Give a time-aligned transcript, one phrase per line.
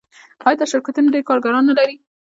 [0.45, 1.95] آیا دا شرکتونه ډیر کارګران نلري؟